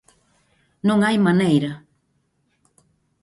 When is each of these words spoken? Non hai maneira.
Non 0.87 0.99
hai 1.01 1.17
maneira. 1.27 1.71